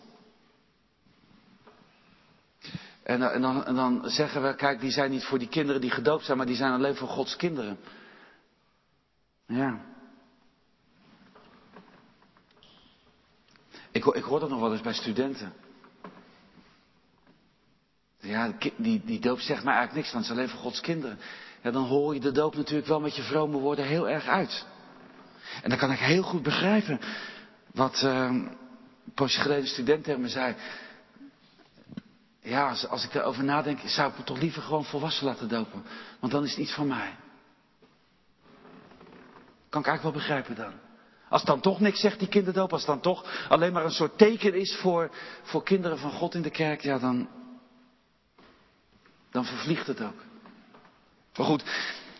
[3.02, 5.90] En, en, dan, en, dan, zeggen we, kijk, die zijn niet voor die kinderen die
[5.90, 7.78] gedoopt zijn, maar die zijn alleen voor Gods kinderen.
[9.46, 9.80] Ja.
[13.90, 15.52] Ik, ik hoor dat nog wel eens bij studenten.
[18.20, 21.18] Ja, die, die doop zegt mij eigenlijk niks, want het is alleen voor Gods kinderen.
[21.62, 24.66] Ja, dan hoor je de doop natuurlijk wel met je vrome woorden heel erg uit.
[25.62, 27.00] En dan kan ik heel goed begrijpen
[27.72, 28.56] wat uh, een
[29.14, 30.54] poosje student tegen me zei.
[32.40, 35.82] Ja, als, ik erover nadenk, zou ik me toch liever gewoon volwassen laten dopen.
[36.20, 37.16] Want dan is het iets van mij.
[39.68, 40.72] Kan ik eigenlijk wel begrijpen dan.
[41.28, 44.54] Als dan toch niks zegt, die kinderdoop, als dan toch alleen maar een soort teken
[44.54, 45.10] is voor,
[45.42, 47.28] voor kinderen van God in de kerk, ja dan,
[49.30, 50.27] dan vervliegt het ook.
[51.38, 51.62] Maar goed,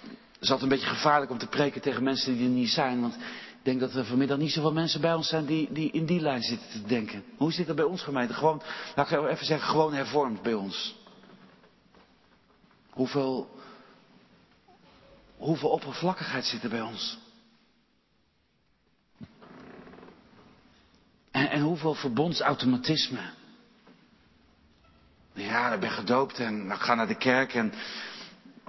[0.02, 3.00] het is altijd een beetje gevaarlijk om te preken tegen mensen die er niet zijn,
[3.00, 6.06] want ik denk dat er vanmiddag niet zoveel mensen bij ons zijn die, die in
[6.06, 7.24] die lijn zitten te denken.
[7.36, 8.34] Hoe zit dat bij ons gemeente?
[8.34, 8.62] Gewoon,
[8.94, 10.96] laat ik even zeggen, gewoon hervormd bij ons.
[12.90, 13.50] Hoeveel,
[15.36, 17.18] hoeveel oppervlakkigheid zit er bij ons?
[21.30, 23.30] En, en hoeveel verbondsautomatisme.
[25.32, 27.72] Ja, ik ben gedoopt en ik ga naar de kerk en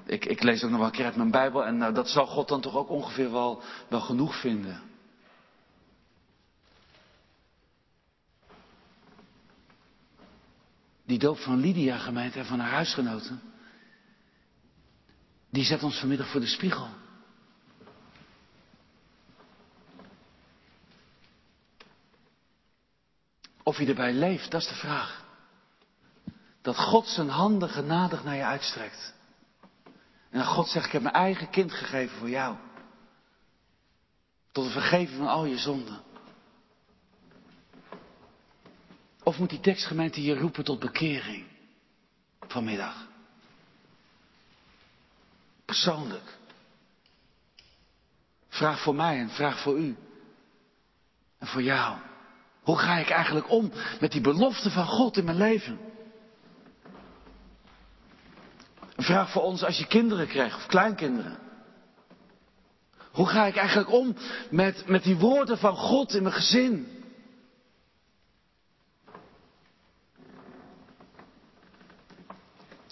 [0.10, 2.28] ik, ik lees ook nog wel een keer uit mijn Bijbel en nou, dat zal
[2.28, 4.82] God dan toch ook ongeveer wel, wel genoeg vinden.
[11.06, 13.42] Die doop van Lydia gemeente en van haar huisgenoten,
[15.50, 16.88] die zet ons vanmiddag voor de spiegel.
[23.64, 25.28] Of je erbij leeft, dat is de vraag.
[26.62, 29.18] Dat God zijn handen genadig naar je uitstrekt.
[30.30, 32.56] En God zegt, ik heb mijn eigen kind gegeven voor jou.
[34.52, 36.02] Tot het vergeven van al je zonden.
[39.24, 41.46] Of moet die tekstgemeente je roepen tot bekering
[42.48, 43.08] vanmiddag?
[45.66, 46.38] Persoonlijk.
[48.48, 49.98] Vraag voor mij en vraag voor u.
[51.38, 51.98] En voor jou.
[52.62, 55.80] Hoe ga ik eigenlijk om met die belofte van God in mijn leven?
[59.00, 61.38] Een vraag voor ons als je kinderen krijgt of kleinkinderen.
[63.12, 64.16] Hoe ga ik eigenlijk om
[64.50, 66.88] met, met die woorden van God in mijn gezin?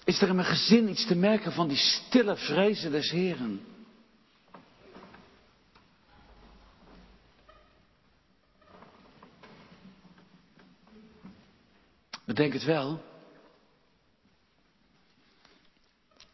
[0.04, 3.60] Is er in mijn gezin iets te merken van die stille vrezen des Heren?
[12.24, 13.07] Bedenk het wel.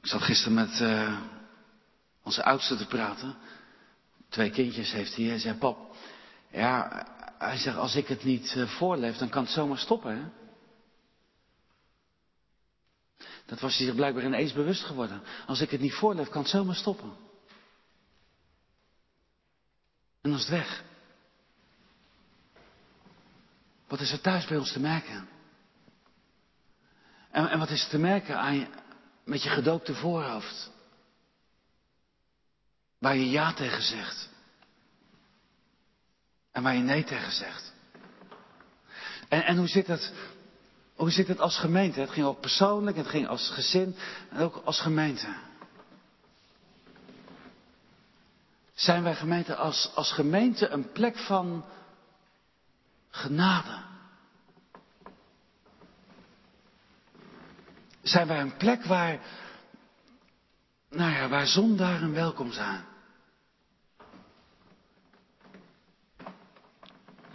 [0.04, 1.20] Ik zat gisteren met uh,
[2.22, 3.36] onze oudste te praten.
[4.28, 5.24] Twee kindjes heeft hij.
[5.24, 5.96] Hij zei, pap,
[6.50, 7.06] ja,
[7.38, 10.16] hij zegt, als ik het niet uh, voorleef, dan kan het zomaar stoppen.
[10.16, 10.24] Hè?
[13.46, 15.22] Dat was hij zich blijkbaar ineens bewust geworden.
[15.46, 17.16] Als ik het niet voorleef, kan het zomaar stoppen.
[20.20, 20.84] En dan is het weg.
[23.88, 25.28] Wat is er thuis bij ons te merken?
[27.30, 28.82] En, en wat is er te merken aan
[29.24, 30.70] met je gedoopte voorhoofd?
[32.98, 34.28] Waar je ja tegen zegt.
[36.52, 37.72] En waar je nee tegen zegt.
[39.28, 40.12] En, en hoe zit het
[40.94, 42.00] hoe zit het als gemeente?
[42.00, 43.96] Het ging ook persoonlijk, het ging als gezin
[44.30, 45.34] en ook als gemeente.
[48.74, 51.64] Zijn wij gemeente als, als gemeente een plek van
[53.10, 53.82] genade?
[58.04, 59.18] Zijn wij een plek waar,
[60.90, 62.84] nou ja, waar zondaren welkom zijn?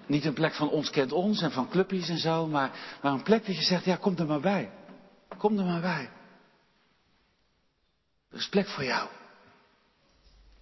[0.06, 3.24] Niet een plek van ons kent ons en van clubjes en zo, maar, maar een
[3.24, 4.72] plek dat je zegt, ja, kom er maar bij.
[5.38, 6.10] Kom er maar bij.
[8.32, 9.10] Er is plek voor jou.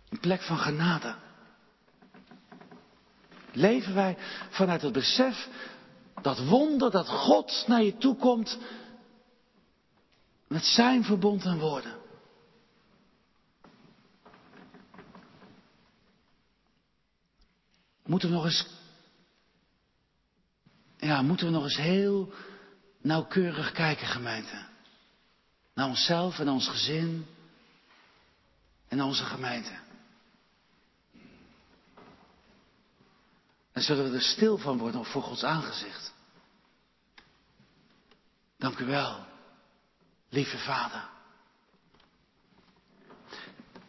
[0.09, 1.15] Een plek van genade.
[3.51, 4.17] Leven wij
[4.49, 5.47] vanuit het besef
[6.21, 8.57] dat wonder dat God naar je toe komt
[10.47, 11.95] met zijn verbond en woorden.
[18.05, 18.75] Moeten we nog eens
[20.97, 22.33] ja, moeten we nog eens heel
[23.01, 24.65] nauwkeurig kijken, gemeente.
[25.73, 27.25] Naar onszelf en ons gezin
[28.87, 29.79] en onze gemeente.
[33.71, 36.13] En zullen we er stil van worden voor Gods aangezicht.
[38.57, 39.25] Dank u wel,
[40.29, 41.09] lieve Vader.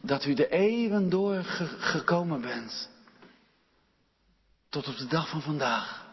[0.01, 1.43] Dat u de eeuwen door
[1.79, 2.91] gekomen bent.
[4.69, 6.07] Tot op de dag van vandaag.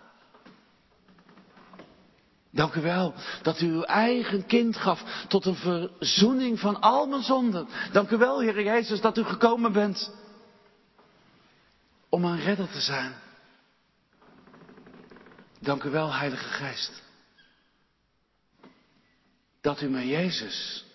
[2.55, 7.21] Dank u wel dat u uw eigen kind gaf tot een verzoening van al mijn
[7.21, 7.67] zonden.
[7.91, 10.11] Dank u wel, Heer Jezus, dat u gekomen bent
[12.09, 13.13] om een redder te zijn.
[15.59, 17.03] Dank u wel, Heilige Geest,
[19.65, 20.85] dat u mij Jezus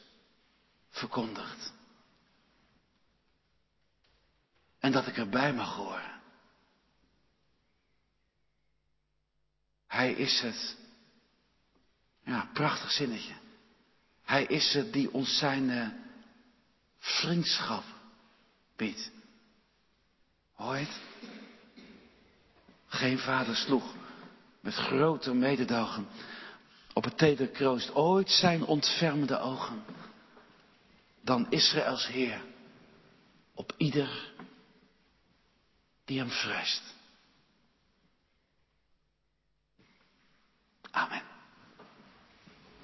[0.90, 1.72] verkondigt.
[4.78, 6.20] En dat ik erbij mag horen.
[9.86, 10.76] Hij is het
[12.24, 13.34] ja, prachtig zinnetje.
[14.22, 15.88] Hij is het die ons zijn uh,
[16.98, 17.84] vriendschap
[18.76, 19.10] biedt.
[20.56, 21.00] Ooit?
[22.86, 23.94] Geen vader sloeg
[24.60, 26.08] met groter mededogen
[26.92, 29.84] op het tederkroost ooit zijn ontfermende ogen,
[31.20, 32.42] dan Israëls Heer
[33.54, 34.32] op ieder
[36.04, 36.82] die hem vreest.
[40.90, 41.29] Amen.